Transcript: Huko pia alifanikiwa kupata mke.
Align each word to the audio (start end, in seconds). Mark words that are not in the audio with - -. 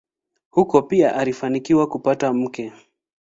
Huko 0.49 0.81
pia 0.81 1.15
alifanikiwa 1.15 1.87
kupata 1.87 2.33
mke. 2.33 2.73